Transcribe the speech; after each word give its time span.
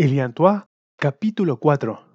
Eliantois, 0.00 0.62
capítulo 0.96 1.58
4 1.58 2.14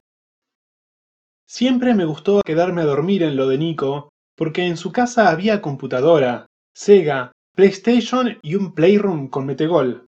Siempre 1.46 1.94
me 1.94 2.06
gustó 2.06 2.42
quedarme 2.42 2.82
a 2.82 2.86
dormir 2.86 3.24
en 3.24 3.36
lo 3.36 3.50
de 3.50 3.58
Nico, 3.58 4.08
porque 4.38 4.66
en 4.66 4.78
su 4.78 4.94
casa 4.94 5.30
había 5.30 5.62
computadora, 5.62 6.46
Sega, 6.74 7.34
PlayStation 7.54 8.38
y 8.42 8.56
un 8.56 8.74
Playroom 8.74 9.28
con 9.28 9.46
metegol. 9.46 10.06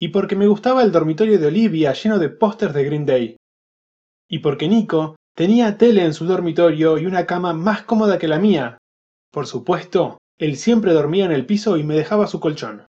Y 0.00 0.10
porque 0.10 0.36
me 0.36 0.46
gustaba 0.46 0.84
el 0.84 0.92
dormitorio 0.92 1.40
de 1.40 1.48
Olivia 1.48 1.92
lleno 1.92 2.20
de 2.20 2.28
pósters 2.28 2.72
de 2.72 2.84
Green 2.84 3.04
Day. 3.04 3.36
Y 4.30 4.38
porque 4.38 4.68
Nico 4.68 5.16
tenía 5.34 5.78
tele 5.78 6.04
en 6.04 6.14
su 6.14 6.24
dormitorio 6.24 6.98
y 6.98 7.06
una 7.06 7.26
cama 7.26 7.52
más 7.52 7.82
cómoda 7.82 8.16
que 8.16 8.28
la 8.28 8.38
mía. 8.38 8.78
Por 9.32 9.48
supuesto, 9.48 10.18
él 10.38 10.56
siempre 10.56 10.92
dormía 10.92 11.24
en 11.24 11.32
el 11.32 11.46
piso 11.46 11.78
y 11.78 11.82
me 11.82 11.96
dejaba 11.96 12.28
su 12.28 12.38
colchón. 12.38 12.86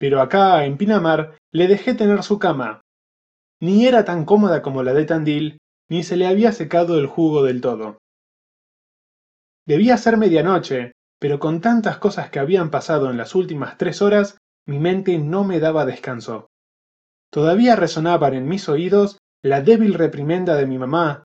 Pero 0.00 0.20
acá, 0.20 0.64
en 0.64 0.76
Pinamar, 0.76 1.38
le 1.52 1.68
dejé 1.68 1.94
tener 1.94 2.24
su 2.24 2.40
cama. 2.40 2.80
Ni 3.60 3.86
era 3.86 4.04
tan 4.04 4.24
cómoda 4.24 4.62
como 4.62 4.82
la 4.82 4.92
de 4.92 5.04
Tandil, 5.04 5.58
ni 5.88 6.02
se 6.02 6.16
le 6.16 6.26
había 6.26 6.52
secado 6.52 6.98
el 6.98 7.06
jugo 7.06 7.42
del 7.42 7.60
todo. 7.60 7.98
Debía 9.66 9.96
ser 9.96 10.16
medianoche, 10.16 10.92
pero 11.18 11.38
con 11.38 11.60
tantas 11.60 11.98
cosas 11.98 12.30
que 12.30 12.38
habían 12.38 12.70
pasado 12.70 13.10
en 13.10 13.16
las 13.16 13.34
últimas 13.34 13.78
tres 13.78 14.02
horas, 14.02 14.38
mi 14.66 14.78
mente 14.78 15.18
no 15.18 15.44
me 15.44 15.60
daba 15.60 15.86
descanso. 15.86 16.48
Todavía 17.30 17.76
resonaban 17.76 18.34
en 18.34 18.48
mis 18.48 18.68
oídos 18.68 19.18
la 19.42 19.62
débil 19.62 19.94
reprimenda 19.94 20.56
de 20.56 20.66
mi 20.66 20.78
mamá, 20.78 21.24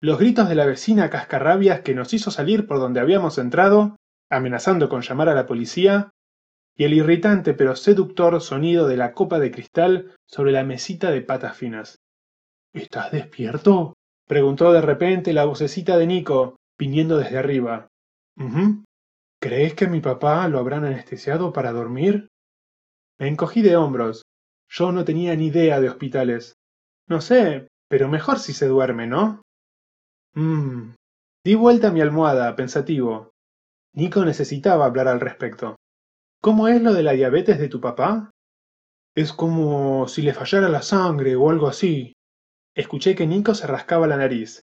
los 0.00 0.18
gritos 0.18 0.48
de 0.48 0.54
la 0.54 0.66
vecina 0.66 1.10
cascarrabias 1.10 1.80
que 1.80 1.94
nos 1.94 2.12
hizo 2.14 2.30
salir 2.30 2.66
por 2.66 2.78
donde 2.78 3.00
habíamos 3.00 3.38
entrado, 3.38 3.96
amenazando 4.30 4.88
con 4.88 5.02
llamar 5.02 5.28
a 5.28 5.34
la 5.34 5.46
policía, 5.46 6.10
y 6.76 6.84
el 6.84 6.94
irritante 6.94 7.54
pero 7.54 7.76
seductor 7.76 8.40
sonido 8.40 8.86
de 8.88 8.96
la 8.96 9.12
copa 9.12 9.38
de 9.38 9.50
cristal 9.50 10.14
sobre 10.26 10.52
la 10.52 10.64
mesita 10.64 11.10
de 11.10 11.22
patas 11.22 11.56
finas. 11.56 11.98
¿Estás 12.72 13.10
despierto? 13.12 13.94
preguntó 14.26 14.72
de 14.72 14.80
repente 14.80 15.32
la 15.32 15.44
vocecita 15.44 15.98
de 15.98 16.06
Nico, 16.06 16.56
viniendo 16.78 17.18
desde 17.18 17.38
arriba. 17.38 17.88
"Ujú. 18.36 18.84
¿Crees 19.42 19.74
que 19.74 19.88
mi 19.88 20.00
papá 20.00 20.46
lo 20.48 20.58
habrán 20.58 20.84
anestesiado 20.84 21.52
para 21.52 21.72
dormir? 21.72 22.28
Me 23.18 23.28
encogí 23.28 23.60
de 23.62 23.76
hombros. 23.76 24.22
Yo 24.70 24.92
no 24.92 25.04
tenía 25.04 25.34
ni 25.34 25.46
idea 25.46 25.80
de 25.80 25.88
hospitales. 25.88 26.54
No 27.08 27.20
sé, 27.20 27.68
pero 27.88 28.08
mejor 28.08 28.38
si 28.38 28.52
se 28.52 28.68
duerme, 28.68 29.06
¿no? 29.06 29.42
Mmm. 30.34 30.94
Di 31.44 31.54
vuelta 31.54 31.88
a 31.88 31.90
mi 31.90 32.00
almohada, 32.00 32.54
pensativo. 32.54 33.30
Nico 33.94 34.24
necesitaba 34.24 34.84
hablar 34.84 35.08
al 35.08 35.20
respecto. 35.20 35.76
¿Cómo 36.42 36.68
es 36.68 36.80
lo 36.80 36.94
de 36.94 37.02
la 37.02 37.12
diabetes 37.12 37.58
de 37.58 37.68
tu 37.68 37.82
papá? 37.82 38.30
Es 39.14 39.34
como 39.34 40.08
si 40.08 40.22
le 40.22 40.32
fallara 40.32 40.70
la 40.70 40.80
sangre 40.80 41.36
o 41.36 41.50
algo 41.50 41.68
así. 41.68 42.14
Escuché 42.74 43.14
que 43.14 43.26
Nico 43.26 43.54
se 43.54 43.66
rascaba 43.66 44.06
la 44.06 44.16
nariz. 44.16 44.62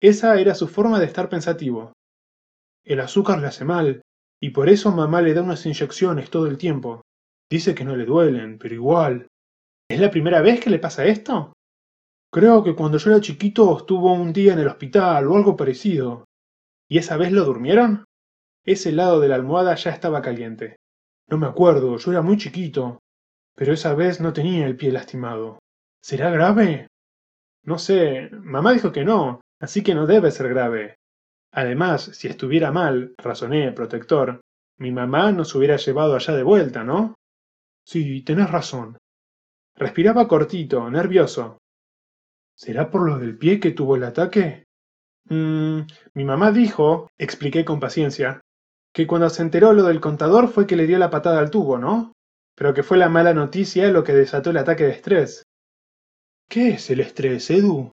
Esa 0.00 0.38
era 0.38 0.54
su 0.54 0.68
forma 0.68 1.00
de 1.00 1.06
estar 1.06 1.28
pensativo. 1.28 1.92
El 2.84 3.00
azúcar 3.00 3.40
le 3.40 3.48
hace 3.48 3.64
mal, 3.64 4.02
y 4.40 4.50
por 4.50 4.68
eso 4.68 4.92
mamá 4.92 5.20
le 5.20 5.34
da 5.34 5.42
unas 5.42 5.66
inyecciones 5.66 6.30
todo 6.30 6.46
el 6.46 6.58
tiempo. 6.58 7.02
Dice 7.50 7.74
que 7.74 7.84
no 7.84 7.96
le 7.96 8.04
duelen, 8.04 8.56
pero 8.58 8.76
igual. 8.76 9.26
¿Es 9.90 9.98
la 9.98 10.12
primera 10.12 10.40
vez 10.42 10.60
que 10.60 10.70
le 10.70 10.78
pasa 10.78 11.06
esto? 11.06 11.54
Creo 12.32 12.62
que 12.62 12.76
cuando 12.76 12.98
yo 12.98 13.10
era 13.10 13.20
chiquito 13.20 13.78
estuvo 13.78 14.12
un 14.12 14.32
día 14.32 14.52
en 14.52 14.60
el 14.60 14.68
hospital 14.68 15.26
o 15.26 15.34
algo 15.34 15.56
parecido. 15.56 16.24
¿Y 16.88 16.98
esa 16.98 17.16
vez 17.16 17.32
lo 17.32 17.44
durmieron? 17.44 18.04
Ese 18.64 18.92
lado 18.92 19.18
de 19.18 19.26
la 19.26 19.34
almohada 19.34 19.74
ya 19.74 19.90
estaba 19.90 20.22
caliente. 20.22 20.76
No 21.28 21.38
me 21.38 21.46
acuerdo, 21.46 21.96
yo 21.96 22.10
era 22.10 22.22
muy 22.22 22.36
chiquito. 22.36 23.00
Pero 23.54 23.72
esa 23.72 23.94
vez 23.94 24.20
no 24.20 24.32
tenía 24.32 24.66
el 24.66 24.76
pie 24.76 24.92
lastimado. 24.92 25.58
¿Será 26.00 26.30
grave? 26.30 26.88
No 27.64 27.78
sé, 27.78 28.30
mamá 28.30 28.72
dijo 28.72 28.92
que 28.92 29.04
no, 29.04 29.40
así 29.60 29.82
que 29.82 29.94
no 29.94 30.06
debe 30.06 30.30
ser 30.30 30.48
grave. 30.48 30.96
Además, 31.52 32.02
si 32.02 32.28
estuviera 32.28 32.70
mal, 32.70 33.14
razoné, 33.18 33.72
protector, 33.72 34.40
mi 34.78 34.92
mamá 34.92 35.32
nos 35.32 35.54
hubiera 35.54 35.76
llevado 35.76 36.14
allá 36.14 36.34
de 36.36 36.42
vuelta, 36.42 36.84
¿no? 36.84 37.14
Sí, 37.84 38.22
tenés 38.22 38.50
razón. 38.50 38.98
Respiraba 39.74 40.28
cortito, 40.28 40.88
nervioso. 40.90 41.58
¿Será 42.54 42.90
por 42.90 43.08
lo 43.08 43.18
del 43.18 43.36
pie 43.36 43.58
que 43.58 43.72
tuvo 43.72 43.96
el 43.96 44.04
ataque? 44.04 44.64
Mmm, 45.28 45.80
mi 46.14 46.24
mamá 46.24 46.52
dijo, 46.52 47.10
expliqué 47.18 47.64
con 47.64 47.80
paciencia, 47.80 48.40
que 48.96 49.06
cuando 49.06 49.28
se 49.28 49.42
enteró 49.42 49.74
lo 49.74 49.82
del 49.82 50.00
contador 50.00 50.48
fue 50.48 50.66
que 50.66 50.74
le 50.74 50.86
dio 50.86 50.98
la 50.98 51.10
patada 51.10 51.38
al 51.38 51.50
tubo, 51.50 51.76
¿no? 51.76 52.14
Pero 52.54 52.72
que 52.72 52.82
fue 52.82 52.96
la 52.96 53.10
mala 53.10 53.34
noticia 53.34 53.90
lo 53.90 54.02
que 54.02 54.14
desató 54.14 54.48
el 54.48 54.56
ataque 54.56 54.84
de 54.84 54.92
estrés. 54.92 55.42
¿Qué 56.48 56.70
es 56.70 56.88
el 56.88 57.00
estrés, 57.00 57.50
Edu? 57.50 57.92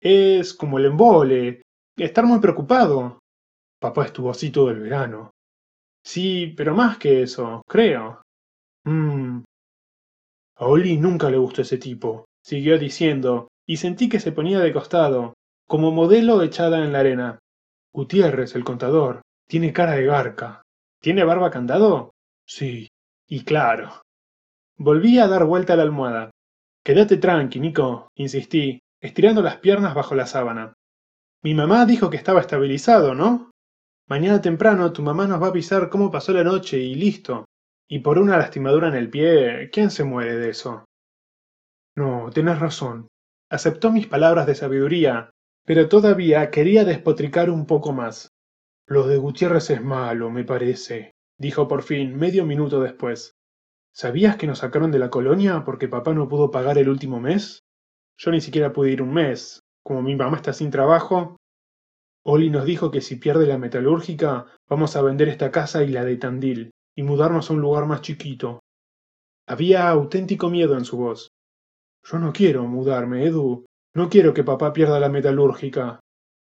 Es 0.00 0.54
como 0.54 0.78
el 0.78 0.84
embole, 0.84 1.62
estar 1.96 2.24
muy 2.24 2.38
preocupado. 2.38 3.18
Papá 3.80 4.04
estuvo 4.04 4.30
así 4.30 4.52
todo 4.52 4.70
el 4.70 4.78
verano. 4.78 5.32
Sí, 6.04 6.54
pero 6.56 6.72
más 6.72 6.98
que 6.98 7.22
eso, 7.22 7.62
creo. 7.66 8.22
Mmm. 8.84 9.40
A 10.54 10.66
Oli 10.66 10.98
nunca 10.98 11.30
le 11.30 11.38
gustó 11.38 11.62
ese 11.62 11.78
tipo, 11.78 12.26
siguió 12.44 12.78
diciendo, 12.78 13.48
y 13.66 13.78
sentí 13.78 14.08
que 14.08 14.20
se 14.20 14.30
ponía 14.30 14.60
de 14.60 14.72
costado, 14.72 15.34
como 15.66 15.90
modelo 15.90 16.40
echada 16.42 16.84
en 16.84 16.92
la 16.92 17.00
arena. 17.00 17.38
Gutiérrez, 17.92 18.54
el 18.54 18.62
contador, 18.62 19.22
tiene 19.48 19.72
cara 19.72 19.92
de 19.92 20.04
garca. 20.04 20.62
¿Tiene 21.00 21.24
barba 21.24 21.50
candado? 21.50 22.12
Sí, 22.46 22.88
y 23.26 23.44
claro. 23.44 24.02
Volví 24.76 25.18
a 25.18 25.26
dar 25.26 25.44
vuelta 25.44 25.72
a 25.72 25.76
la 25.76 25.82
almohada. 25.82 26.30
Quédate 26.84 27.16
tranqui, 27.16 27.58
Nico, 27.58 28.08
insistí, 28.14 28.80
estirando 29.00 29.42
las 29.42 29.56
piernas 29.56 29.94
bajo 29.94 30.14
la 30.14 30.26
sábana. 30.26 30.74
Mi 31.42 31.54
mamá 31.54 31.86
dijo 31.86 32.10
que 32.10 32.16
estaba 32.16 32.40
estabilizado, 32.40 33.14
¿no? 33.14 33.50
Mañana 34.06 34.40
temprano 34.40 34.92
tu 34.92 35.02
mamá 35.02 35.26
nos 35.26 35.40
va 35.40 35.46
a 35.46 35.50
avisar 35.50 35.88
cómo 35.88 36.10
pasó 36.10 36.32
la 36.32 36.44
noche 36.44 36.78
y 36.78 36.94
listo. 36.94 37.44
Y 37.88 38.00
por 38.00 38.18
una 38.18 38.36
lastimadura 38.36 38.88
en 38.88 38.94
el 38.94 39.08
pie, 39.08 39.70
¿quién 39.72 39.90
se 39.90 40.04
muere 40.04 40.36
de 40.36 40.50
eso? 40.50 40.84
No, 41.96 42.30
tenés 42.32 42.58
razón. 42.58 43.08
Aceptó 43.50 43.90
mis 43.90 44.06
palabras 44.06 44.46
de 44.46 44.54
sabiduría, 44.54 45.30
pero 45.64 45.88
todavía 45.88 46.50
quería 46.50 46.84
despotricar 46.84 47.50
un 47.50 47.66
poco 47.66 47.92
más. 47.92 48.28
Lo 48.90 49.06
de 49.06 49.18
Gutiérrez 49.18 49.68
es 49.68 49.82
malo, 49.82 50.30
me 50.30 50.44
parece, 50.44 51.12
dijo 51.36 51.68
por 51.68 51.82
fin, 51.82 52.16
medio 52.16 52.46
minuto 52.46 52.80
después. 52.80 53.36
¿Sabías 53.92 54.36
que 54.36 54.46
nos 54.46 54.60
sacaron 54.60 54.90
de 54.90 54.98
la 54.98 55.10
colonia 55.10 55.62
porque 55.62 55.88
papá 55.88 56.14
no 56.14 56.26
pudo 56.26 56.50
pagar 56.50 56.78
el 56.78 56.88
último 56.88 57.20
mes? 57.20 57.64
Yo 58.16 58.30
ni 58.30 58.40
siquiera 58.40 58.72
pude 58.72 58.90
ir 58.90 59.02
un 59.02 59.12
mes. 59.12 59.60
Como 59.84 60.00
mi 60.00 60.16
mamá 60.16 60.38
está 60.38 60.54
sin 60.54 60.70
trabajo. 60.70 61.36
Oli 62.24 62.48
nos 62.48 62.64
dijo 62.64 62.90
que 62.90 63.02
si 63.02 63.16
pierde 63.16 63.46
la 63.46 63.58
metalúrgica, 63.58 64.46
vamos 64.66 64.96
a 64.96 65.02
vender 65.02 65.28
esta 65.28 65.50
casa 65.50 65.82
y 65.84 65.88
la 65.88 66.06
de 66.06 66.16
Tandil, 66.16 66.70
y 66.96 67.02
mudarnos 67.02 67.50
a 67.50 67.52
un 67.52 67.60
lugar 67.60 67.84
más 67.84 68.00
chiquito. 68.00 68.60
Había 69.46 69.90
auténtico 69.90 70.48
miedo 70.48 70.78
en 70.78 70.86
su 70.86 70.96
voz. 70.96 71.28
Yo 72.04 72.18
no 72.18 72.32
quiero 72.32 72.64
mudarme, 72.64 73.26
Edu. 73.26 73.66
No 73.94 74.08
quiero 74.08 74.32
que 74.32 74.44
papá 74.44 74.72
pierda 74.72 74.98
la 74.98 75.10
metalúrgica. 75.10 76.00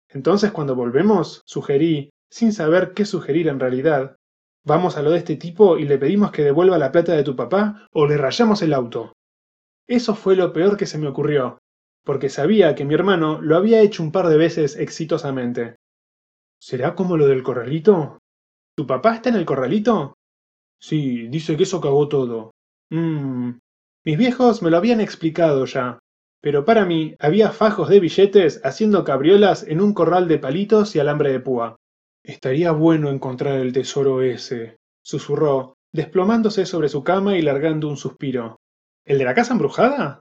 Entonces 0.09 0.51
cuando 0.51 0.75
volvemos, 0.75 1.41
sugerí, 1.45 2.09
sin 2.35 2.51
saber 2.51 2.91
qué 2.94 3.06
sugerir 3.06 3.47
en 3.47 3.62
realidad, 3.62 4.18
vamos 4.66 4.97
a 4.97 5.01
lo 5.01 5.12
de 5.12 5.19
este 5.19 5.38
tipo 5.38 5.78
y 5.78 5.85
le 5.85 5.97
pedimos 5.97 6.31
que 6.31 6.44
devuelva 6.44 6.78
la 6.78 6.91
plata 6.91 7.13
de 7.13 7.23
tu 7.23 7.34
papá 7.34 7.88
o 7.94 8.07
le 8.07 8.18
rayamos 8.18 8.62
el 8.62 8.73
auto. 8.73 9.13
Eso 9.88 10.16
fue 10.16 10.35
lo 10.35 10.51
peor 10.51 10.75
que 10.75 10.85
se 10.85 10.97
me 10.97 11.07
ocurrió, 11.07 11.59
porque 12.03 12.28
sabía 12.28 12.75
que 12.75 12.84
mi 12.84 12.94
hermano 12.94 13.41
lo 13.41 13.56
había 13.56 13.79
hecho 13.79 14.03
un 14.03 14.12
par 14.12 14.28
de 14.28 14.35
veces 14.35 14.75
exitosamente. 14.75 15.78
¿Será 16.59 16.94
como 16.94 17.16
lo 17.16 17.25
del 17.25 17.41
corralito? 17.41 18.19
¿Tu 18.75 18.85
papá 18.85 19.16
está 19.16 19.29
en 19.29 19.35
el 19.35 19.45
corralito? 19.45 20.16
Sí, 20.78 21.29
dice 21.29 21.56
que 21.56 21.63
eso 21.63 21.79
cagó 21.79 22.09
todo. 22.09 22.51
Mmm. 22.90 23.51
Mis 24.03 24.18
viejos 24.18 24.62
me 24.62 24.72
lo 24.72 24.75
habían 24.75 25.00
explicado 25.00 25.63
ya, 25.63 26.00
pero 26.41 26.66
para 26.66 26.83
mí 26.83 27.15
había 27.18 27.51
fajos 27.51 27.88
de 27.88 28.01
billetes 28.01 28.60
haciendo 28.65 29.06
cabriolas 29.06 29.63
en 29.63 29.80
un 29.80 29.94
corral 29.94 30.27
de 30.27 30.38
palitos 30.38 30.98
y 30.98 31.00
alambre 31.00 31.31
de 31.31 31.39
púa. 31.39 31.77
Estaría 32.25 32.72
bueno 32.72 33.12
encontrar 33.12 33.60
el 33.60 33.72
tesoro 33.72 34.24
ese, 34.24 34.77
susurró, 35.04 35.75
desplomándose 35.94 36.66
sobre 36.66 36.89
su 36.89 37.04
cama 37.04 37.38
y 37.38 37.44
largando 37.44 37.88
un 37.88 37.98
suspiro. 37.98 38.57
¿El 39.06 39.19
de 39.19 39.25
la 39.25 39.36
casa 39.36 39.54
embrujada? 39.54 40.19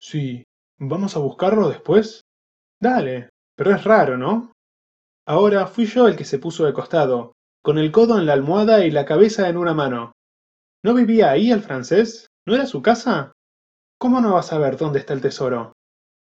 Sí. 0.00 0.42
¿Vamos 0.78 1.14
a 1.16 1.20
buscarlo 1.20 1.68
después? 1.68 2.22
Dale. 2.80 3.30
Pero 3.54 3.74
es 3.74 3.84
raro, 3.84 4.18
¿no? 4.18 4.52
Ahora 5.24 5.68
fui 5.68 5.86
yo 5.86 6.08
el 6.08 6.16
que 6.16 6.24
se 6.24 6.40
puso 6.40 6.66
de 6.66 6.72
costado, 6.72 7.32
con 7.62 7.78
el 7.78 7.92
codo 7.92 8.18
en 8.18 8.26
la 8.26 8.32
almohada 8.32 8.84
y 8.84 8.90
la 8.90 9.06
cabeza 9.06 9.48
en 9.48 9.56
una 9.56 9.72
mano. 9.72 10.12
¿No 10.82 10.94
vivía 10.94 11.30
ahí 11.30 11.52
el 11.52 11.62
francés? 11.62 12.26
¿No 12.44 12.56
era 12.56 12.66
su 12.66 12.82
casa? 12.82 13.32
¿Cómo 13.98 14.20
no 14.20 14.34
vas 14.34 14.52
a 14.52 14.58
ver 14.58 14.76
dónde 14.76 14.98
está 14.98 15.14
el 15.14 15.20
tesoro? 15.20 15.74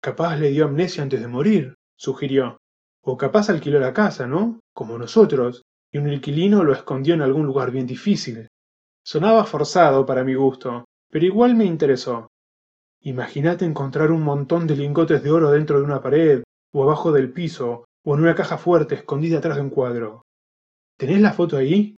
Capaz 0.02 0.38
le 0.38 0.50
dio 0.52 0.66
amnesia 0.66 1.04
antes 1.04 1.19
de 1.19 1.28
morir, 1.28 1.75
sugirió. 1.98 2.61
O 3.03 3.18
capaz 3.18 3.50
alquiló 3.50 3.80
la 3.80 3.94
casa, 3.94 4.27
¿no? 4.27 4.59
Como 4.74 4.98
nosotros, 4.98 5.63
y 5.92 5.98
un 5.98 6.12
inquilino 6.12 6.63
lo 6.63 6.74
escondió 6.74 7.13
en 7.13 7.21
algún 7.21 7.45
lugar 7.45 7.71
bien 7.71 7.88
difícil. 7.88 8.48
Sonaba 9.03 9.45
forzado 9.45 10.06
para 10.06 10.24
mi 10.24 10.36
gusto, 10.36 10.86
pero 11.09 11.25
igual 11.25 11.56
me 11.56 11.65
interesó. 11.65 12.27
Imagínate 13.01 13.65
encontrar 13.65 14.12
un 14.12 14.21
montón 14.21 14.68
de 14.68 14.75
lingotes 14.75 15.24
de 15.24 15.31
oro 15.31 15.50
dentro 15.51 15.80
de 15.80 15.86
una 15.86 16.01
pared, 16.01 16.44
o 16.71 16.83
abajo 16.83 17.12
del 17.12 17.33
piso, 17.33 17.86
o 18.06 18.15
en 18.15 18.21
una 18.21 18.36
caja 18.36 18.57
fuerte 18.57 18.95
escondida 18.95 19.39
atrás 19.39 19.56
de 19.56 19.63
un 19.63 19.71
cuadro. 19.71 20.21
¿Tenés 20.98 21.19
la 21.19 21.33
foto 21.33 21.57
ahí? 21.57 21.95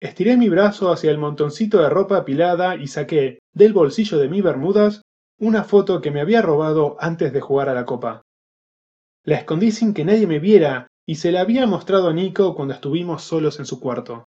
Estiré 0.00 0.36
mi 0.36 0.48
brazo 0.48 0.92
hacia 0.92 1.10
el 1.10 1.18
montoncito 1.18 1.80
de 1.80 1.88
ropa 1.88 2.18
apilada 2.18 2.76
y 2.76 2.88
saqué, 2.88 3.38
del 3.52 3.72
bolsillo 3.72 4.18
de 4.18 4.28
mi 4.28 4.42
bermudas, 4.42 5.02
una 5.38 5.62
foto 5.62 6.00
que 6.00 6.10
me 6.10 6.20
había 6.20 6.42
robado 6.42 6.96
antes 6.98 7.32
de 7.32 7.40
jugar 7.40 7.68
a 7.68 7.74
la 7.74 7.84
copa. 7.84 8.22
La 9.28 9.36
escondí 9.36 9.72
sin 9.72 9.92
que 9.92 10.06
nadie 10.06 10.26
me 10.26 10.38
viera 10.38 10.86
y 11.04 11.16
se 11.16 11.32
la 11.32 11.42
había 11.42 11.66
mostrado 11.66 12.08
a 12.08 12.14
Nico 12.14 12.54
cuando 12.54 12.72
estuvimos 12.72 13.24
solos 13.24 13.58
en 13.58 13.66
su 13.66 13.78
cuarto. 13.78 14.26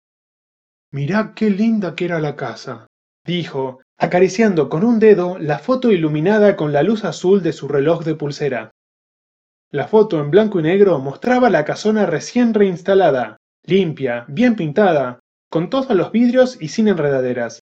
Mirá 0.91 1.35
qué 1.37 1.51
linda 1.51 1.95
que 1.95 2.07
era 2.07 2.19
la 2.19 2.35
casa, 2.35 2.87
dijo, 3.23 3.83
acariciando 3.99 4.71
con 4.71 4.85
un 4.85 4.99
dedo 4.99 5.37
la 5.39 5.59
foto 5.59 5.93
iluminada 5.93 6.57
con 6.57 6.73
la 6.73 6.83
luz 6.83 7.05
azul 7.05 7.43
de 7.43 7.53
su 7.53 7.69
reloj 7.69 8.05
de 8.05 8.15
pulsera. 8.15 8.71
La 9.71 9.87
foto 9.87 10.19
en 10.19 10.31
blanco 10.31 10.61
y 10.61 10.63
negro 10.63 10.99
mostraba 10.99 11.51
la 11.51 11.67
casona 11.67 12.07
recién 12.07 12.55
reinstalada, 12.55 13.37
limpia, 13.65 14.25
bien 14.29 14.57
pintada, 14.57 15.21
con 15.51 15.69
todos 15.69 15.95
los 15.95 16.11
vidrios 16.11 16.57
y 16.59 16.69
sin 16.69 16.89
enredaderas. 16.89 17.61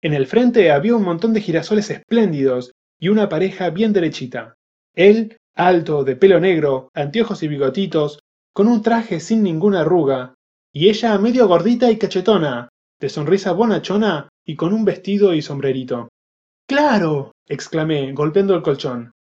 En 0.00 0.14
el 0.14 0.26
frente 0.26 0.70
había 0.70 0.96
un 0.96 1.02
montón 1.02 1.34
de 1.34 1.42
girasoles 1.42 1.90
espléndidos 1.90 2.72
y 2.98 3.10
una 3.10 3.28
pareja 3.28 3.68
bien 3.68 3.92
derechita. 3.92 4.54
Él, 4.94 5.36
alto, 5.58 6.04
de 6.04 6.16
pelo 6.16 6.40
negro, 6.40 6.90
anteojos 6.94 7.42
y 7.42 7.48
bigotitos, 7.48 8.20
con 8.54 8.68
un 8.68 8.80
traje 8.80 9.20
sin 9.20 9.42
ninguna 9.42 9.80
arruga, 9.80 10.34
y 10.72 10.88
ella 10.88 11.18
medio 11.18 11.48
gordita 11.48 11.90
y 11.90 11.98
cachetona, 11.98 12.68
de 13.00 13.08
sonrisa 13.08 13.52
bonachona 13.52 14.28
y 14.44 14.56
con 14.56 14.72
un 14.72 14.84
vestido 14.84 15.34
y 15.34 15.42
sombrerito. 15.42 16.08
¡Claro! 16.66 17.32
exclamé, 17.46 18.12
golpeando 18.12 18.54
el 18.54 18.62
colchón. 18.62 19.12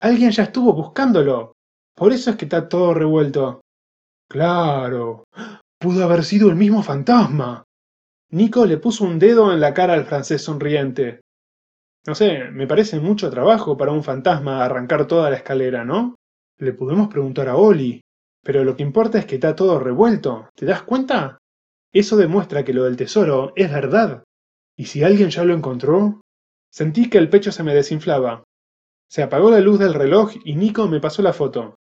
Alguien 0.00 0.30
ya 0.30 0.44
estuvo 0.44 0.72
buscándolo. 0.72 1.52
Por 1.94 2.12
eso 2.12 2.30
es 2.30 2.36
que 2.36 2.44
está 2.44 2.68
todo 2.68 2.92
revuelto. 2.92 3.62
Claro. 4.28 5.24
Pudo 5.78 6.04
haber 6.04 6.24
sido 6.24 6.50
el 6.50 6.56
mismo 6.56 6.82
fantasma. 6.82 7.64
Nico 8.30 8.66
le 8.66 8.76
puso 8.76 9.04
un 9.04 9.18
dedo 9.18 9.52
en 9.52 9.60
la 9.60 9.72
cara 9.72 9.94
al 9.94 10.04
francés 10.04 10.42
sonriente. 10.42 11.20
No 12.06 12.14
sé, 12.14 12.44
me 12.52 12.66
parece 12.68 13.00
mucho 13.00 13.30
trabajo 13.30 13.76
para 13.76 13.92
un 13.92 14.04
fantasma 14.04 14.64
arrancar 14.64 15.06
toda 15.06 15.28
la 15.28 15.36
escalera, 15.36 15.84
¿no? 15.84 16.14
Le 16.58 16.72
podemos 16.72 17.08
preguntar 17.08 17.48
a 17.48 17.56
Oli. 17.56 18.00
Pero 18.44 18.62
lo 18.62 18.76
que 18.76 18.84
importa 18.84 19.18
es 19.18 19.26
que 19.26 19.34
está 19.34 19.56
todo 19.56 19.80
revuelto. 19.80 20.48
¿Te 20.54 20.66
das 20.66 20.82
cuenta? 20.82 21.38
Eso 21.92 22.16
demuestra 22.16 22.64
que 22.64 22.72
lo 22.72 22.84
del 22.84 22.96
tesoro 22.96 23.52
es 23.56 23.72
verdad. 23.72 24.22
¿Y 24.76 24.86
si 24.86 25.02
alguien 25.02 25.30
ya 25.30 25.42
lo 25.42 25.52
encontró? 25.52 26.20
Sentí 26.70 27.10
que 27.10 27.18
el 27.18 27.28
pecho 27.28 27.50
se 27.50 27.64
me 27.64 27.74
desinflaba. 27.74 28.44
Se 29.08 29.22
apagó 29.22 29.50
la 29.50 29.60
luz 29.60 29.78
del 29.80 29.94
reloj 29.94 30.32
y 30.44 30.54
Nico 30.54 30.86
me 30.86 31.00
pasó 31.00 31.22
la 31.22 31.32
foto. 31.32 31.74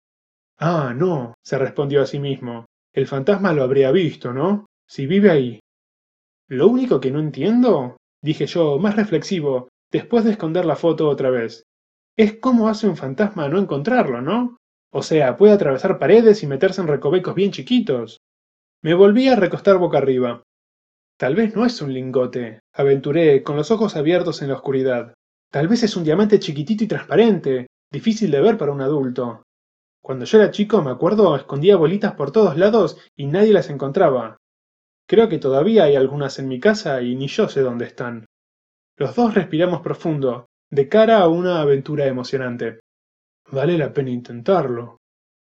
Ah, 0.58 0.94
no, 0.96 1.36
se 1.44 1.58
respondió 1.60 2.02
a 2.02 2.08
sí 2.08 2.18
mismo. 2.18 2.66
El 2.94 3.06
fantasma 3.06 3.54
lo 3.54 3.64
habría 3.64 3.92
visto, 3.92 4.34
¿no? 4.34 4.66
Si 4.88 5.06
vive 5.06 5.30
ahí. 5.30 5.60
Lo 6.48 6.68
único 6.68 7.00
que 7.00 7.12
no 7.12 7.20
entiendo, 7.20 7.98
dije 8.22 8.48
yo, 8.48 8.80
más 8.80 8.96
reflexivo, 8.96 9.68
después 9.96 10.26
de 10.26 10.32
esconder 10.32 10.66
la 10.66 10.76
foto 10.76 11.08
otra 11.08 11.30
vez, 11.30 11.64
es 12.18 12.34
cómo 12.40 12.68
hace 12.68 12.86
un 12.88 12.98
fantasma 12.98 13.48
no 13.48 13.60
encontrarlo, 13.60 14.22
¿no? 14.22 14.58
O 14.92 15.02
sea, 15.02 15.38
puede 15.38 15.54
atravesar 15.54 16.00
paredes 16.00 16.44
y 16.44 16.48
meterse 16.48 16.82
en 16.82 16.88
recovecos 16.88 17.34
bien 17.34 17.52
chiquitos. 17.52 18.20
Me 18.82 18.94
volví 18.94 19.30
a 19.30 19.38
recostar 19.38 19.78
boca 19.78 20.00
arriba. 20.00 20.44
Tal 21.18 21.34
vez 21.34 21.56
no 21.56 21.66
es 21.66 21.82
un 21.82 21.94
lingote, 21.94 22.60
aventuré, 22.74 23.42
con 23.42 23.56
los 23.56 23.72
ojos 23.72 23.96
abiertos 23.96 24.42
en 24.42 24.50
la 24.50 24.56
oscuridad. 24.56 25.14
Tal 25.50 25.70
vez 25.70 25.84
es 25.84 25.96
un 25.96 26.04
diamante 26.04 26.40
chiquitito 26.40 26.84
y 26.84 26.88
transparente, 26.88 27.68
difícil 27.90 28.32
de 28.32 28.42
ver 28.42 28.58
para 28.58 28.74
un 28.74 28.82
adulto. 28.82 29.44
Cuando 30.02 30.26
yo 30.26 30.42
era 30.42 30.52
chico, 30.52 30.82
me 30.82 30.92
acuerdo, 30.92 31.36
escondía 31.38 31.78
bolitas 31.78 32.16
por 32.16 32.32
todos 32.32 32.58
lados 32.58 32.98
y 33.16 33.28
nadie 33.28 33.54
las 33.54 33.70
encontraba. 33.70 34.36
Creo 35.08 35.30
que 35.30 35.38
todavía 35.38 35.86
hay 35.86 35.96
algunas 35.96 36.38
en 36.40 36.50
mi 36.50 36.60
casa 36.60 37.02
y 37.02 37.16
ni 37.16 37.28
yo 37.28 37.48
sé 37.48 37.62
dónde 37.62 37.86
están. 37.86 38.26
Los 38.98 39.16
dos 39.16 39.34
respiramos 39.34 39.82
profundo, 39.82 40.46
de 40.72 40.88
cara 40.88 41.20
a 41.20 41.28
una 41.28 41.62
aventura 41.62 42.06
emocionante. 42.06 42.80
Vale 43.52 43.78
la 43.78 43.94
pena 43.94 44.10
intentarlo. 44.10 44.98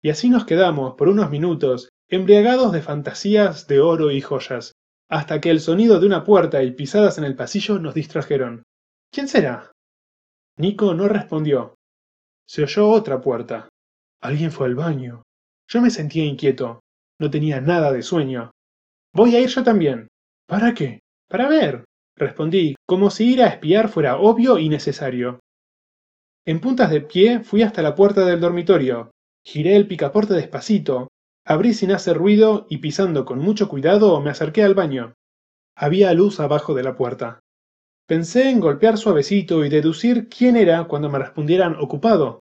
Y 0.02 0.10
así 0.10 0.30
nos 0.30 0.44
quedamos, 0.46 0.94
por 0.94 1.08
unos 1.08 1.30
minutos, 1.30 1.88
embriagados 2.08 2.72
de 2.72 2.82
fantasías 2.82 3.66
de 3.66 3.80
oro 3.80 4.10
y 4.10 4.20
joyas, 4.20 4.72
hasta 5.08 5.40
que 5.40 5.50
el 5.50 5.60
sonido 5.60 6.00
de 6.00 6.06
una 6.06 6.24
puerta 6.24 6.62
y 6.62 6.72
pisadas 6.72 7.18
en 7.18 7.24
el 7.24 7.36
pasillo 7.36 7.78
nos 7.78 7.94
distrajeron. 7.94 8.64
¿Quién 9.10 9.28
será? 9.28 9.72
Nico 10.56 10.94
no 10.94 11.08
respondió. 11.08 11.74
Se 12.46 12.62
oyó 12.62 12.88
otra 12.88 13.20
puerta. 13.20 13.68
Alguien 14.20 14.50
fue 14.50 14.66
al 14.66 14.74
baño. 14.74 15.22
Yo 15.68 15.80
me 15.80 15.90
sentía 15.90 16.24
inquieto. 16.24 16.80
No 17.20 17.30
tenía 17.30 17.60
nada 17.60 17.92
de 17.92 18.02
sueño. 18.02 18.50
Voy 19.12 19.36
a 19.36 19.40
ir 19.40 19.48
yo 19.48 19.62
también. 19.62 20.08
¿Para 20.46 20.74
qué? 20.74 21.00
Para 21.28 21.48
ver. 21.48 21.84
Respondí, 22.16 22.76
como 22.86 23.10
si 23.10 23.32
ir 23.32 23.42
a 23.42 23.48
espiar 23.48 23.88
fuera 23.88 24.18
obvio 24.18 24.58
y 24.58 24.68
necesario. 24.68 25.40
En 26.46 26.60
puntas 26.60 26.90
de 26.90 27.00
pie 27.00 27.40
fui 27.40 27.62
hasta 27.62 27.82
la 27.82 27.94
puerta 27.94 28.24
del 28.24 28.40
dormitorio. 28.40 29.10
Giré 29.44 29.76
el 29.76 29.88
picaporte 29.88 30.34
despacito. 30.34 31.08
Abrí 31.44 31.74
sin 31.74 31.92
hacer 31.92 32.16
ruido 32.16 32.66
y 32.70 32.78
pisando 32.78 33.24
con 33.24 33.38
mucho 33.38 33.68
cuidado 33.68 34.20
me 34.20 34.30
acerqué 34.30 34.62
al 34.62 34.74
baño. 34.74 35.14
Había 35.76 36.12
luz 36.14 36.40
abajo 36.40 36.74
de 36.74 36.82
la 36.82 36.94
puerta. 36.94 37.40
Pensé 38.06 38.50
en 38.50 38.60
golpear 38.60 38.98
suavecito 38.98 39.64
y 39.64 39.70
deducir 39.70 40.28
quién 40.28 40.56
era 40.56 40.84
cuando 40.84 41.08
me 41.08 41.18
respondieran 41.18 41.76
ocupado. 41.80 42.40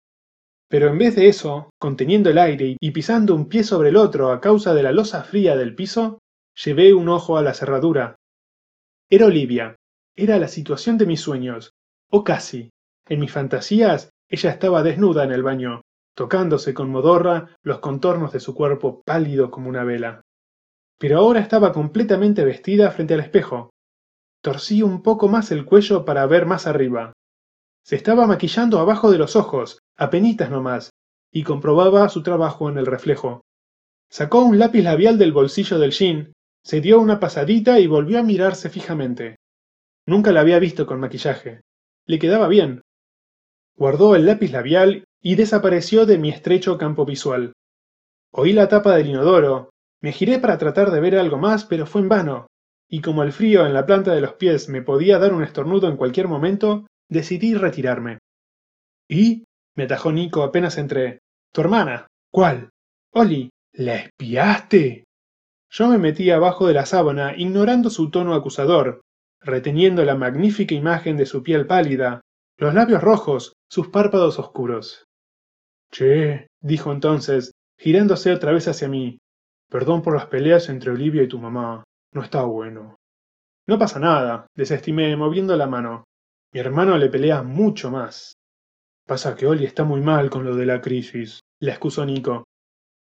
Pero 0.68 0.88
en 0.88 0.98
vez 0.98 1.16
de 1.16 1.28
eso, 1.28 1.70
conteniendo 1.78 2.30
el 2.30 2.38
aire 2.38 2.76
y 2.80 2.90
pisando 2.92 3.34
un 3.34 3.48
pie 3.48 3.64
sobre 3.64 3.90
el 3.90 3.96
otro 3.96 4.32
a 4.32 4.40
causa 4.40 4.72
de 4.72 4.82
la 4.82 4.92
losa 4.92 5.22
fría 5.22 5.56
del 5.56 5.74
piso, 5.74 6.18
llevé 6.64 6.94
un 6.94 7.08
ojo 7.08 7.36
a 7.36 7.42
la 7.42 7.54
cerradura. 7.54 8.16
Era 9.12 9.26
Olivia. 9.26 9.74
Era 10.14 10.38
la 10.38 10.46
situación 10.46 10.96
de 10.96 11.04
mis 11.04 11.20
sueños. 11.20 11.72
O 12.10 12.22
casi. 12.22 12.70
En 13.08 13.18
mis 13.18 13.32
fantasías, 13.32 14.10
ella 14.28 14.50
estaba 14.50 14.84
desnuda 14.84 15.24
en 15.24 15.32
el 15.32 15.42
baño, 15.42 15.82
tocándose 16.14 16.74
con 16.74 16.90
modorra 16.90 17.56
los 17.64 17.80
contornos 17.80 18.32
de 18.32 18.38
su 18.38 18.54
cuerpo 18.54 19.02
pálido 19.04 19.50
como 19.50 19.68
una 19.68 19.82
vela. 19.82 20.20
Pero 20.96 21.18
ahora 21.18 21.40
estaba 21.40 21.72
completamente 21.72 22.44
vestida 22.44 22.88
frente 22.92 23.14
al 23.14 23.20
espejo. 23.20 23.70
Torcí 24.42 24.80
un 24.80 25.02
poco 25.02 25.26
más 25.26 25.50
el 25.50 25.64
cuello 25.64 26.04
para 26.04 26.24
ver 26.26 26.46
más 26.46 26.68
arriba. 26.68 27.12
Se 27.82 27.96
estaba 27.96 28.28
maquillando 28.28 28.78
abajo 28.78 29.10
de 29.10 29.18
los 29.18 29.34
ojos, 29.34 29.80
apenitas 29.96 30.52
nomás, 30.52 30.90
y 31.32 31.42
comprobaba 31.42 32.08
su 32.10 32.22
trabajo 32.22 32.70
en 32.70 32.78
el 32.78 32.86
reflejo. 32.86 33.40
Sacó 34.08 34.44
un 34.44 34.60
lápiz 34.60 34.82
labial 34.82 35.18
del 35.18 35.32
bolsillo 35.32 35.80
del 35.80 35.90
jean, 35.90 36.32
se 36.62 36.80
dio 36.80 37.00
una 37.00 37.20
pasadita 37.20 37.80
y 37.80 37.86
volvió 37.86 38.18
a 38.18 38.22
mirarse 38.22 38.68
fijamente. 38.68 39.36
Nunca 40.06 40.32
la 40.32 40.40
había 40.40 40.58
visto 40.58 40.86
con 40.86 41.00
maquillaje. 41.00 41.62
Le 42.06 42.18
quedaba 42.18 42.48
bien. 42.48 42.82
Guardó 43.76 44.14
el 44.16 44.26
lápiz 44.26 44.50
labial 44.50 45.04
y 45.22 45.34
desapareció 45.34 46.06
de 46.06 46.18
mi 46.18 46.30
estrecho 46.30 46.78
campo 46.78 47.04
visual. 47.04 47.52
Oí 48.32 48.52
la 48.52 48.68
tapa 48.68 48.96
del 48.96 49.08
inodoro, 49.08 49.70
me 50.00 50.12
giré 50.12 50.38
para 50.38 50.58
tratar 50.58 50.90
de 50.90 51.00
ver 51.00 51.16
algo 51.16 51.38
más, 51.38 51.64
pero 51.64 51.86
fue 51.86 52.00
en 52.00 52.08
vano, 52.08 52.46
y 52.88 53.00
como 53.00 53.22
el 53.22 53.32
frío 53.32 53.66
en 53.66 53.74
la 53.74 53.86
planta 53.86 54.14
de 54.14 54.20
los 54.20 54.34
pies 54.34 54.68
me 54.68 54.82
podía 54.82 55.18
dar 55.18 55.32
un 55.32 55.42
estornudo 55.42 55.88
en 55.88 55.96
cualquier 55.96 56.26
momento, 56.26 56.86
decidí 57.08 57.54
retirarme. 57.54 58.18
¿Y? 59.08 59.44
me 59.76 59.84
atajó 59.84 60.12
Nico 60.12 60.42
apenas 60.42 60.78
entré. 60.78 61.20
Tu 61.52 61.60
hermana. 61.60 62.06
¿Cuál? 62.30 62.70
Oli. 63.12 63.50
¿La 63.72 63.96
espiaste? 63.96 65.04
Yo 65.70 65.88
me 65.88 65.98
metí 65.98 66.30
abajo 66.30 66.66
de 66.66 66.74
la 66.74 66.84
sábana, 66.84 67.36
ignorando 67.36 67.90
su 67.90 68.10
tono 68.10 68.34
acusador, 68.34 69.02
reteniendo 69.40 70.04
la 70.04 70.16
magnífica 70.16 70.74
imagen 70.74 71.16
de 71.16 71.26
su 71.26 71.42
piel 71.42 71.66
pálida, 71.66 72.20
los 72.58 72.74
labios 72.74 73.02
rojos, 73.02 73.54
sus 73.70 73.88
párpados 73.88 74.38
oscuros. 74.38 75.04
Che, 75.92 76.48
dijo 76.60 76.92
entonces, 76.92 77.52
girándose 77.78 78.32
otra 78.32 78.52
vez 78.52 78.66
hacia 78.68 78.88
mí. 78.88 79.18
Perdón 79.70 80.02
por 80.02 80.14
las 80.14 80.26
peleas 80.26 80.68
entre 80.68 80.90
Olivia 80.90 81.22
y 81.22 81.28
tu 81.28 81.38
mamá. 81.38 81.84
No 82.12 82.22
está 82.22 82.42
bueno. 82.42 82.96
No 83.66 83.78
pasa 83.78 84.00
nada, 84.00 84.48
desestimé, 84.56 85.16
moviendo 85.16 85.56
la 85.56 85.68
mano. 85.68 86.04
Mi 86.52 86.58
hermano 86.58 86.98
le 86.98 87.08
pelea 87.08 87.42
mucho 87.44 87.90
más. 87.90 88.34
Pasa 89.06 89.36
que 89.36 89.46
Oli 89.46 89.64
está 89.64 89.84
muy 89.84 90.00
mal 90.00 90.30
con 90.30 90.44
lo 90.44 90.56
de 90.56 90.66
la 90.66 90.80
crisis, 90.80 91.40
le 91.60 91.70
excusó 91.70 92.04
Nico. 92.04 92.44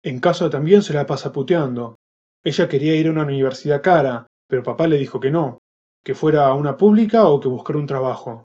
En 0.03 0.21
casa 0.21 0.49
también 0.49 0.83
se 0.83 0.95
la 0.95 1.07
pasa 1.07 1.33
puteando. 1.33 1.97
Ella 2.45 2.69
quería 2.69 2.95
ir 2.95 3.09
a 3.09 3.11
una 3.11 3.23
universidad 3.23 3.83
cara, 3.83 4.27
pero 4.47 4.63
papá 4.63 4.87
le 4.87 4.99
dijo 4.99 5.19
que 5.19 5.31
no, 5.31 5.59
que 6.05 6.15
fuera 6.15 6.47
a 6.47 6.55
una 6.55 6.77
pública 6.77 7.27
o 7.27 7.41
que 7.41 7.49
buscara 7.49 7.79
un 7.79 7.87
trabajo. 7.87 8.45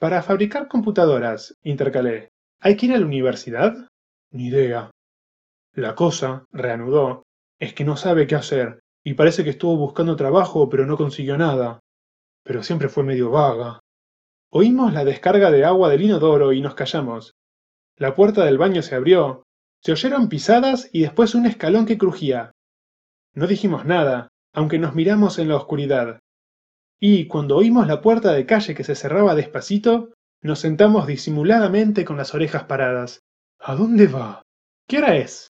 Para 0.00 0.22
fabricar 0.22 0.66
computadoras, 0.66 1.54
intercalé, 1.62 2.30
¿hay 2.60 2.76
que 2.76 2.86
ir 2.86 2.94
a 2.94 2.98
la 2.98 3.06
universidad? 3.06 3.88
Ni 4.32 4.48
idea. 4.48 4.90
La 5.74 5.94
cosa, 5.94 6.44
reanudó, 6.50 7.22
es 7.60 7.72
que 7.72 7.84
no 7.84 7.96
sabe 7.96 8.26
qué 8.26 8.34
hacer, 8.34 8.80
y 9.04 9.14
parece 9.14 9.44
que 9.44 9.50
estuvo 9.50 9.76
buscando 9.76 10.16
trabajo 10.16 10.68
pero 10.68 10.84
no 10.84 10.96
consiguió 10.96 11.38
nada. 11.38 11.78
Pero 12.42 12.64
siempre 12.64 12.88
fue 12.88 13.04
medio 13.04 13.30
vaga. 13.30 13.78
Oímos 14.50 14.92
la 14.92 15.04
descarga 15.04 15.52
de 15.52 15.64
agua 15.64 15.88
del 15.88 16.02
inodoro 16.02 16.52
y 16.52 16.60
nos 16.60 16.74
callamos. 16.74 17.34
La 17.96 18.16
puerta 18.16 18.44
del 18.44 18.58
baño 18.58 18.82
se 18.82 18.96
abrió, 18.96 19.44
se 19.80 19.92
oyeron 19.92 20.28
pisadas 20.28 20.90
y 20.92 21.02
después 21.02 21.36
un 21.36 21.46
escalón 21.46 21.86
que 21.86 21.96
crujía. 21.96 22.53
No 23.34 23.46
dijimos 23.46 23.84
nada, 23.84 24.28
aunque 24.52 24.78
nos 24.78 24.94
miramos 24.94 25.38
en 25.38 25.48
la 25.48 25.56
oscuridad. 25.56 26.20
Y 27.00 27.26
cuando 27.26 27.56
oímos 27.56 27.86
la 27.86 28.00
puerta 28.00 28.32
de 28.32 28.46
calle 28.46 28.74
que 28.74 28.84
se 28.84 28.94
cerraba 28.94 29.34
despacito, 29.34 30.12
nos 30.40 30.60
sentamos 30.60 31.06
disimuladamente 31.06 32.04
con 32.04 32.16
las 32.16 32.34
orejas 32.34 32.64
paradas. 32.64 33.20
¿A 33.58 33.74
dónde 33.74 34.06
va? 34.06 34.42
¿Qué 34.86 34.98
hora 34.98 35.16
es? 35.16 35.48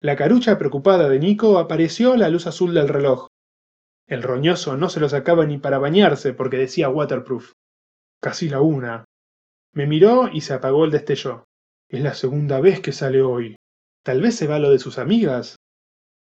La 0.00 0.16
carucha 0.16 0.58
preocupada 0.58 1.08
de 1.08 1.20
Nico 1.20 1.58
apareció 1.58 2.14
a 2.14 2.16
la 2.16 2.28
luz 2.28 2.46
azul 2.46 2.74
del 2.74 2.88
reloj. 2.88 3.28
El 4.08 4.22
roñoso 4.22 4.76
no 4.76 4.88
se 4.88 4.98
lo 4.98 5.08
sacaba 5.08 5.46
ni 5.46 5.58
para 5.58 5.78
bañarse 5.78 6.32
porque 6.32 6.56
decía 6.56 6.88
waterproof. 6.88 7.52
Casi 8.20 8.48
la 8.48 8.60
una. 8.60 9.04
Me 9.72 9.86
miró 9.86 10.28
y 10.32 10.40
se 10.40 10.54
apagó 10.54 10.84
el 10.84 10.90
destello. 10.90 11.44
Es 11.88 12.02
la 12.02 12.14
segunda 12.14 12.60
vez 12.60 12.80
que 12.80 12.92
sale 12.92 13.22
hoy. 13.22 13.54
Tal 14.02 14.20
vez 14.20 14.34
se 14.34 14.46
va 14.46 14.58
lo 14.58 14.70
de 14.70 14.78
sus 14.78 14.98
amigas. 14.98 15.56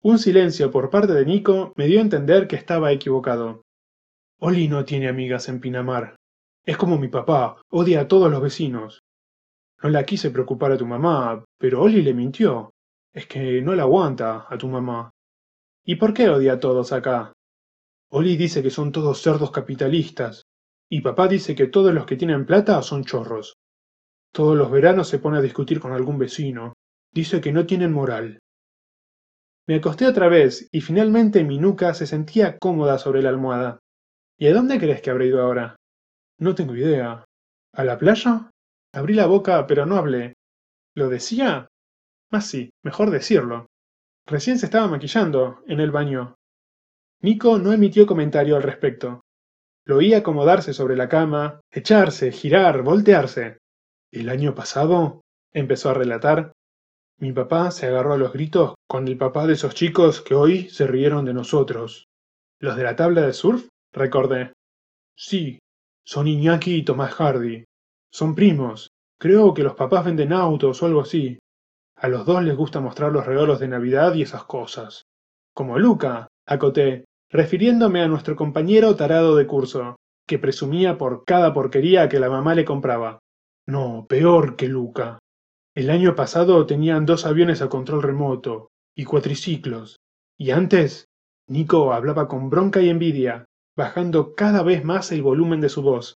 Un 0.05 0.19
silencio 0.19 0.69
por 0.69 0.91
parte 0.91 1.13
de 1.13 1.25
Nico 1.25 1.73
me 1.75 1.87
dio 1.87 1.97
a 1.97 2.03
entender 2.03 2.47
que 2.47 2.55
estaba 2.55 2.91
equivocado. 2.91 3.63
Oli 4.39 4.67
no 4.67 4.85
tiene 4.85 5.07
amigas 5.07 5.49
en 5.49 5.59
Pinamar. 5.59 6.15
Es 6.63 6.77
como 6.77 6.99
mi 6.99 7.07
papá, 7.07 7.59
odia 7.71 8.01
a 8.01 8.07
todos 8.07 8.29
los 8.29 8.39
vecinos. 8.39 9.01
No 9.81 9.89
la 9.89 10.03
quise 10.03 10.29
preocupar 10.29 10.71
a 10.71 10.77
tu 10.77 10.85
mamá, 10.85 11.43
pero 11.57 11.81
Oli 11.81 12.03
le 12.03 12.13
mintió. 12.13 12.69
Es 13.13 13.25
que 13.25 13.63
no 13.63 13.73
la 13.73 13.81
aguanta 13.81 14.45
a 14.47 14.55
tu 14.59 14.67
mamá. 14.67 15.09
¿Y 15.83 15.95
por 15.95 16.13
qué 16.13 16.29
odia 16.29 16.53
a 16.53 16.59
todos 16.59 16.91
acá? 16.91 17.33
Oli 18.11 18.37
dice 18.37 18.61
que 18.61 18.69
son 18.69 18.91
todos 18.91 19.19
cerdos 19.23 19.49
capitalistas, 19.49 20.43
y 20.87 21.01
papá 21.01 21.27
dice 21.27 21.55
que 21.55 21.65
todos 21.65 21.95
los 21.95 22.05
que 22.05 22.15
tienen 22.15 22.45
plata 22.45 22.79
son 22.83 23.05
chorros. 23.05 23.55
Todos 24.31 24.55
los 24.55 24.69
veranos 24.69 25.07
se 25.07 25.17
pone 25.17 25.39
a 25.39 25.41
discutir 25.41 25.79
con 25.79 25.93
algún 25.93 26.19
vecino. 26.19 26.73
Dice 27.11 27.41
que 27.41 27.51
no 27.51 27.65
tienen 27.65 27.91
moral. 27.91 28.37
Me 29.67 29.75
acosté 29.75 30.05
otra 30.05 30.27
vez 30.27 30.69
y 30.71 30.81
finalmente 30.81 31.43
mi 31.43 31.57
nuca 31.57 31.95
se 31.95 32.05
sentía 32.05 32.59
cómoda 32.59 32.99
sobre 32.99 33.23
la 33.23 33.29
almohada. 33.29 33.79
¿Y 34.37 34.47
a 34.47 34.53
dónde 34.53 34.77
crees 34.77 35.01
que 35.01 35.09
habré 35.09 35.27
ido 35.27 35.41
ahora? 35.41 35.75
No 36.37 36.53
tengo 36.53 36.75
idea. 36.75 37.25
¿A 37.73 37.83
la 37.83 37.97
playa? 37.97 38.51
Abrí 38.93 39.15
la 39.15 39.25
boca, 39.25 39.65
pero 39.65 39.87
no 39.87 39.95
hablé. 39.95 40.35
¿Lo 40.93 41.09
decía? 41.09 41.67
Más 42.31 42.45
sí, 42.45 42.69
mejor 42.83 43.09
decirlo. 43.09 43.65
Recién 44.27 44.59
se 44.59 44.67
estaba 44.67 44.87
maquillando, 44.87 45.63
en 45.67 45.79
el 45.79 45.91
baño. 45.91 46.35
Nico 47.21 47.57
no 47.57 47.73
emitió 47.73 48.05
comentario 48.05 48.57
al 48.57 48.63
respecto. 48.63 49.21
Lo 49.85 49.97
oí 49.97 50.13
acomodarse 50.13 50.73
sobre 50.73 50.95
la 50.95 51.09
cama, 51.09 51.59
echarse, 51.71 52.31
girar, 52.31 52.83
voltearse. 52.83 53.57
El 54.11 54.29
año 54.29 54.53
pasado, 54.53 55.21
empezó 55.53 55.89
a 55.89 55.95
relatar, 55.95 56.53
mi 57.17 57.31
papá 57.31 57.71
se 57.71 57.87
agarró 57.87 58.13
a 58.13 58.17
los 58.17 58.33
gritos 58.33 58.74
con 58.87 59.07
el 59.07 59.17
papá 59.17 59.47
de 59.47 59.53
esos 59.53 59.73
chicos 59.73 60.21
que 60.21 60.35
hoy 60.35 60.69
se 60.69 60.85
rieron 60.85 61.25
de 61.25 61.33
nosotros. 61.33 62.07
¿Los 62.59 62.75
de 62.75 62.83
la 62.83 62.95
tabla 62.95 63.21
de 63.21 63.33
surf? 63.33 63.67
Recordé. 63.91 64.53
Sí, 65.15 65.59
son 66.03 66.27
Iñaki 66.27 66.75
y 66.75 66.83
Tomás 66.83 67.13
Hardy. 67.13 67.65
Son 68.11 68.35
primos. 68.35 68.91
Creo 69.19 69.53
que 69.53 69.63
los 69.63 69.75
papás 69.75 70.05
venden 70.05 70.33
autos 70.33 70.81
o 70.81 70.85
algo 70.85 71.01
así. 71.01 71.39
A 71.95 72.07
los 72.07 72.25
dos 72.25 72.43
les 72.43 72.55
gusta 72.55 72.79
mostrar 72.79 73.11
los 73.11 73.25
regalos 73.25 73.59
de 73.59 73.67
Navidad 73.67 74.13
y 74.13 74.21
esas 74.21 74.43
cosas. 74.43 75.03
Como 75.53 75.79
Luca, 75.79 76.27
acoté, 76.45 77.05
refiriéndome 77.31 78.01
a 78.01 78.07
nuestro 78.07 78.35
compañero 78.35 78.95
tarado 78.95 79.35
de 79.35 79.47
curso, 79.47 79.95
que 80.27 80.37
presumía 80.37 80.97
por 80.97 81.23
cada 81.25 81.53
porquería 81.53 82.09
que 82.09 82.19
la 82.19 82.29
mamá 82.29 82.53
le 82.53 82.65
compraba. 82.65 83.19
No, 83.65 84.05
peor 84.07 84.55
que 84.55 84.67
Luca. 84.67 85.19
El 85.73 85.89
año 85.89 86.15
pasado 86.15 86.65
tenían 86.65 87.05
dos 87.05 87.25
aviones 87.25 87.61
a 87.61 87.69
control 87.69 88.03
remoto 88.03 88.69
y 88.95 89.03
cuatriciclos. 89.03 89.99
Y 90.37 90.51
antes, 90.51 91.07
Nico 91.47 91.93
hablaba 91.93 92.27
con 92.27 92.49
bronca 92.49 92.81
y 92.81 92.89
envidia, 92.89 93.45
bajando 93.75 94.33
cada 94.35 94.63
vez 94.63 94.83
más 94.83 95.11
el 95.11 95.21
volumen 95.21 95.61
de 95.61 95.69
su 95.69 95.81
voz. 95.81 96.17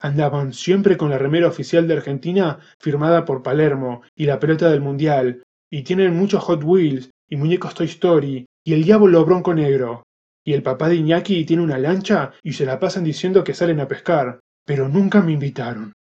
Andaban 0.00 0.52
siempre 0.52 0.96
con 0.96 1.10
la 1.10 1.18
remera 1.18 1.48
oficial 1.48 1.86
de 1.86 1.94
Argentina 1.94 2.58
firmada 2.80 3.24
por 3.24 3.42
Palermo 3.42 4.02
y 4.16 4.26
la 4.26 4.40
pelota 4.40 4.70
del 4.70 4.80
Mundial, 4.80 5.42
y 5.70 5.82
tienen 5.82 6.16
muchos 6.16 6.42
Hot 6.44 6.62
Wheels 6.64 7.10
y 7.28 7.36
muñecos 7.36 7.74
Toy 7.74 7.86
Story 7.86 8.46
y 8.64 8.72
el 8.72 8.84
diablo 8.84 9.24
bronco 9.24 9.54
negro. 9.54 10.02
Y 10.44 10.52
el 10.52 10.62
papá 10.62 10.88
de 10.88 10.96
Iñaki 10.96 11.44
tiene 11.44 11.62
una 11.62 11.78
lancha 11.78 12.32
y 12.42 12.52
se 12.52 12.66
la 12.66 12.78
pasan 12.78 13.04
diciendo 13.04 13.44
que 13.44 13.54
salen 13.54 13.80
a 13.80 13.88
pescar, 13.88 14.40
pero 14.66 14.88
nunca 14.88 15.22
me 15.22 15.32
invitaron. 15.32 15.92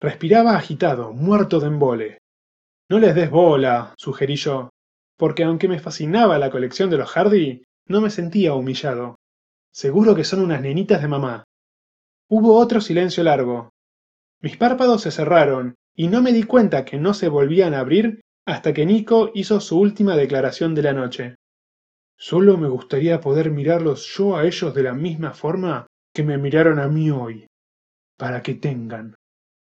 Respiraba 0.00 0.56
agitado, 0.56 1.12
muerto 1.12 1.60
de 1.60 1.66
embole. 1.68 2.18
No 2.90 2.98
les 2.98 3.14
des 3.14 3.30
bola, 3.30 3.94
sugerí 3.96 4.34
yo, 4.34 4.70
porque 5.16 5.44
aunque 5.44 5.68
me 5.68 5.78
fascinaba 5.78 6.38
la 6.38 6.50
colección 6.50 6.90
de 6.90 6.98
los 6.98 7.10
Hardy, 7.10 7.64
no 7.86 8.00
me 8.00 8.10
sentía 8.10 8.54
humillado. 8.54 9.16
Seguro 9.72 10.14
que 10.14 10.24
son 10.24 10.40
unas 10.40 10.60
nenitas 10.60 11.00
de 11.02 11.08
mamá. 11.08 11.44
Hubo 12.28 12.56
otro 12.56 12.80
silencio 12.80 13.22
largo. 13.24 13.70
Mis 14.40 14.56
párpados 14.56 15.02
se 15.02 15.10
cerraron 15.10 15.74
y 15.94 16.08
no 16.08 16.22
me 16.22 16.32
di 16.32 16.42
cuenta 16.42 16.84
que 16.84 16.98
no 16.98 17.14
se 17.14 17.28
volvían 17.28 17.74
a 17.74 17.80
abrir 17.80 18.20
hasta 18.46 18.72
que 18.72 18.86
Nico 18.86 19.30
hizo 19.34 19.60
su 19.60 19.78
última 19.78 20.16
declaración 20.16 20.74
de 20.74 20.82
la 20.82 20.92
noche. 20.92 21.36
Solo 22.16 22.56
me 22.56 22.68
gustaría 22.68 23.20
poder 23.20 23.50
mirarlos 23.50 24.06
yo 24.16 24.36
a 24.36 24.44
ellos 24.44 24.74
de 24.74 24.82
la 24.82 24.94
misma 24.94 25.32
forma 25.32 25.86
que 26.14 26.22
me 26.22 26.38
miraron 26.38 26.78
a 26.78 26.88
mí 26.88 27.10
hoy, 27.10 27.46
para 28.16 28.42
que 28.42 28.54
tengan 28.54 29.14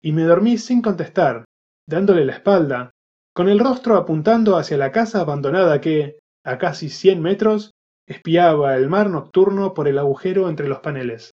y 0.03 0.11
me 0.11 0.23
dormí 0.23 0.57
sin 0.57 0.81
contestar, 0.81 1.45
dándole 1.87 2.25
la 2.25 2.33
espalda, 2.33 2.91
con 3.33 3.49
el 3.49 3.59
rostro 3.59 3.97
apuntando 3.97 4.57
hacia 4.57 4.77
la 4.77 4.91
casa 4.91 5.19
abandonada 5.19 5.81
que, 5.81 6.19
a 6.45 6.57
casi 6.57 6.89
cien 6.89 7.21
metros, 7.21 7.71
espiaba 8.07 8.75
el 8.75 8.89
mar 8.89 9.09
nocturno 9.09 9.73
por 9.73 9.87
el 9.87 9.97
agujero 9.97 10.49
entre 10.49 10.67
los 10.67 10.79
paneles. 10.79 11.32